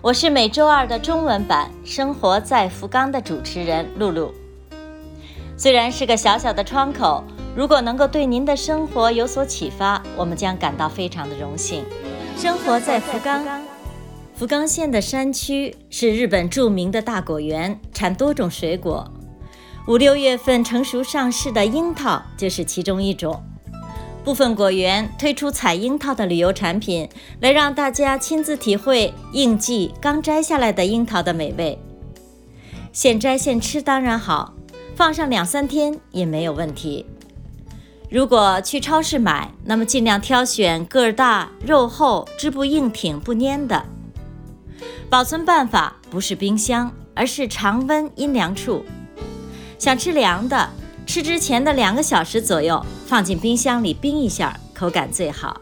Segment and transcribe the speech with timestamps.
[0.00, 4.32] 我是每周二的中文版《生活在福冈》的主持人露露。
[5.56, 7.24] 虽然是个小小的窗口，
[7.56, 11.84] 如果能够对您的生活有所启发，我们将感到非常的荣幸。
[12.36, 13.44] 生活在福冈，
[14.36, 19.12] 福冈县的山区是日本著名的大果园，产多种水果。
[19.88, 23.42] 五六月份成熟上市的樱桃就是其中一种。
[24.24, 27.08] 部分果园推出采樱桃的旅游产品，
[27.40, 31.78] 来让大家亲自体会应季刚摘下来的樱桃的美味。
[32.92, 34.54] 现摘现吃当然好，
[34.94, 37.06] 放上两三天也没有问题。
[38.10, 43.84] 如果去超市买，那么尽量挑选个大、肉厚、汁不硬挺不粘的。
[45.08, 48.84] 保存办法不是冰箱，而是常温阴凉处。
[49.78, 50.68] 想吃凉的，
[51.06, 55.58] 吃之前的两个小时左右放进冰箱里冰一下，口感最好。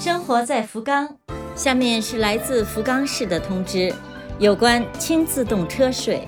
[0.00, 1.08] 生活在福冈，
[1.54, 3.94] 下面是来自福冈市的通知，
[4.40, 6.26] 有关轻自动车税。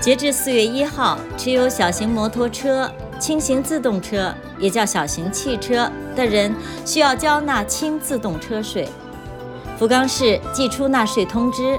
[0.00, 6.54] 截至四月一号，持有小型摩托车、轻型自动车（也叫小型汽车）的人
[6.86, 8.88] 需要交纳轻自动车税。
[9.76, 11.76] 福冈市寄出纳税通知，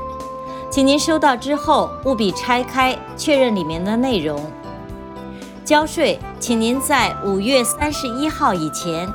[0.73, 4.43] 请您收到之后务必拆开确认里面的内容。
[5.63, 9.07] 交税，请您在五月三十一号以前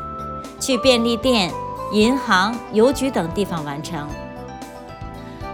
[0.61, 1.53] 去便利店、
[1.91, 4.07] 银行、邮局等地方完成。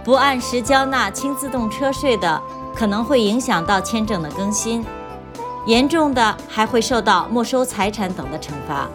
[0.03, 2.39] 不按时交纳轻自动车税的，
[2.75, 4.85] 可能会影响到签证的更新，
[5.65, 8.87] 严重的还会受到没收财产等的惩罚，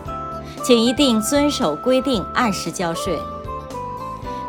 [0.63, 3.19] 请一定遵守规定，按时交税。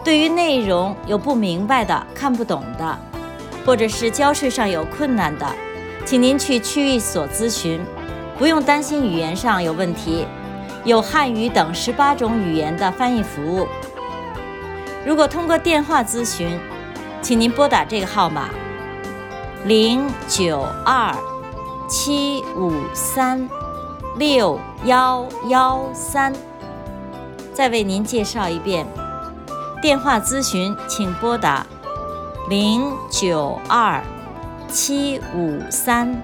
[0.04, 2.98] 对于内容有不明白的、看不懂的，
[3.66, 5.46] 或者是交税上有困难的，
[6.06, 7.80] 请您去区域所咨询，
[8.38, 10.26] 不用担心语言上有问题，
[10.84, 13.68] 有汉语等十八种语言的翻译服务。
[15.06, 16.60] 如果通过电话咨询，
[17.22, 18.50] 请您拨打这个号码。
[19.66, 21.16] 零九二
[21.88, 23.48] 七五三
[24.18, 26.34] 六幺幺三，
[27.54, 28.88] 再为您介绍一遍，
[29.81, 31.66] 电话咨询请拨打
[32.50, 34.00] 零九二
[34.69, 36.22] 七五三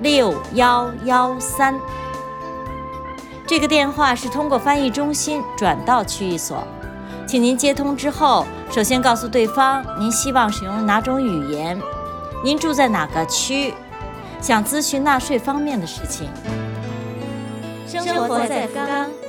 [0.00, 1.74] 六幺幺三。
[3.46, 6.62] 这个电话是通过翻译中心转到区域所，
[7.26, 11.80] 请您接通之后，首先告诉对方您希望使用哪种语言。
[12.44, 13.72] 您住在哪个区？
[14.40, 16.28] 想咨询纳税方面的事情。
[17.86, 19.27] 生活在福冈。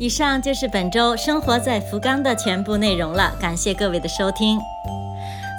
[0.00, 4.58] 以上就是本周《生活在福冈》的全部内容了，感谢各位的收听。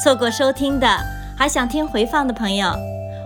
[0.03, 0.87] 错过收听的，
[1.37, 2.73] 还想听回放的朋友，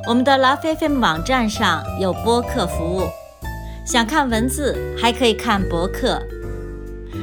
[0.10, 3.04] 我们的 Love FM 网站上有播客服务，
[3.88, 6.22] 想看文字还可以看博客。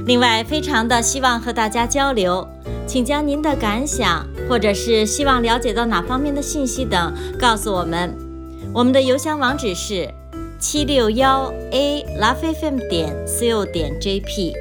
[0.06, 2.48] 另外，非常的希望和大家交流，
[2.86, 4.26] 请将您的感想。
[4.48, 8.16] 或者是希望了解到哪方面的信息等，告诉我们。
[8.72, 10.12] 我们的邮箱网址是
[10.62, 14.53] 七六幺 a lovefm 点 co 点 jp，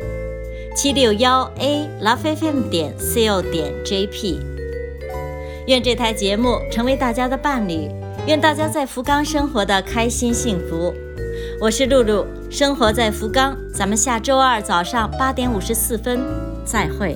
[0.75, 4.39] 七六幺 a lovefm 点 co 点 jp。
[5.67, 7.87] 愿这台节目成为大家的伴侣，
[8.25, 10.91] 愿大家在福冈生活的开心幸福。
[11.61, 16.19] 我是露露，生活在福冈，咱们下周二早上八点五十四分
[16.65, 17.15] 再会。